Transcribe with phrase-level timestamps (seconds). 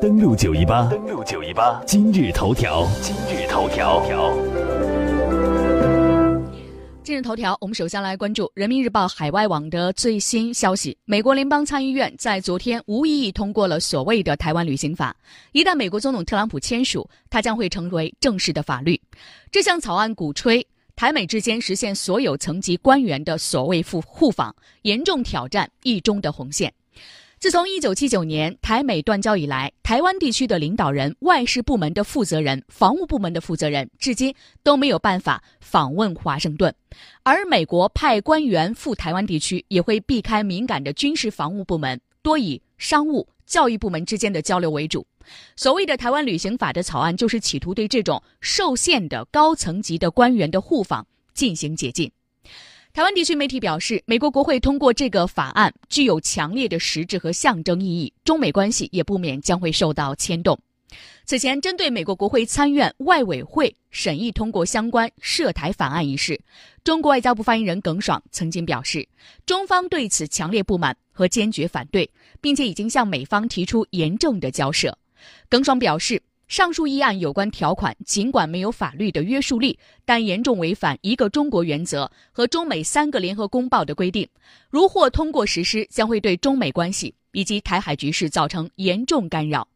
[0.00, 4.00] 登录九一八，登录九一八，今日头条，今日头条。
[7.02, 15.16] 今日头条，我们首先来关注人民日报海外网的最新消息：美国联邦参议院在昨天无异议通过了所谓的台湾旅行法，
[15.50, 19.00] 一旦美国总统特朗普签署，它将会成为正式的法律。
[19.50, 20.64] 这项草案鼓吹
[20.94, 26.72] 台美之间实现所有层级官员的所谓互互访，严重挑战一中的红线。
[27.40, 36.74] 自从一九七九年台美断交以来，台湾地区的领导人、外事部门的负责人、防务部门的负责人，至今都没有办法访问华盛顿。
[37.22, 45.06] 而美国派官员赴台湾地区，也会避开敏感的军事防务部门，多以商务、教育部门之间的交流为主。
[45.56, 52.12] 所谓的台湾旅行法的草案，就是企图对这种受限的高层级的官员的互访进行解禁。
[52.92, 60.58] 台湾地区媒体表示，美国国会通过这个法案具有强烈的实质和象征意义，中美关系也不免将会受到牵动。
[61.24, 66.40] 此前，针对美国国会参院外委会审议通过相关涉台法案一事，
[66.82, 69.06] 中国外交部发言人耿爽曾经表示，
[69.46, 74.98] 中方对此强烈不满和坚决反对，并且已经向美方提出严正的交涉。
[75.48, 76.20] 耿爽表示。
[76.50, 84.28] 上述议案有关条款尽管没有法律的约束力，但严重违反一个中国原则和中美三个联合公报的规定。
[84.68, 89.68] 如获通过实施，将会对中美关系以及台海局势造成严重干扰。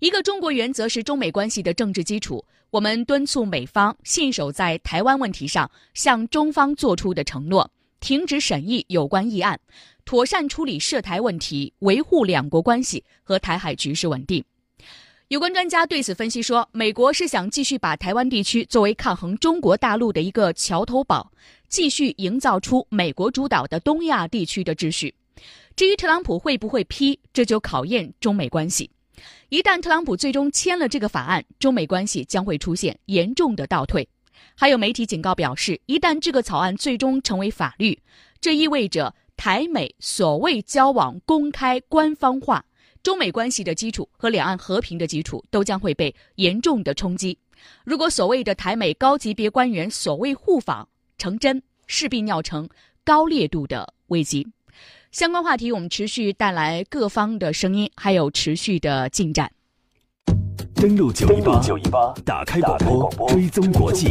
[0.00, 2.44] 一个中国原则是中美关系的政治基础。
[2.70, 9.60] 我们敦促美方信守在台湾问题上向中方作出的承诺，停止审议有关议案，
[10.04, 14.44] 妥善处理涉台问题，维护两国关系和台海局势稳定。
[15.28, 21.32] 有关专家对此分析说，美国是想继续把台湾地区作为抗衡中国大陆的一个桥头堡，
[21.68, 25.12] 继续营造出美国主导的东亚地区的秩序。
[25.74, 28.88] 至于特朗普会不会批，这就考验中美关系。
[29.48, 34.08] 一旦特朗普最终签了这个法案，中美关系将会出现严重的倒退。
[34.54, 38.00] 还有媒体警告表示，一旦这个草案最终成为法律，
[38.40, 42.64] 这意味着台美所谓交往公开官方化。
[43.02, 47.38] 中美关系的基础和两岸和平的基础都将会被严重的冲击。
[47.84, 52.68] 如果所谓的台美高级别官员所谓互访成真，势必酿成
[53.04, 54.46] 高烈度的危机。
[55.10, 59.50] 相关话题我们持续带来各方的声音，还有持续的进展。
[60.74, 61.26] 登录九
[61.78, 62.78] 一八，打开广
[63.16, 64.06] 播，追踪国际。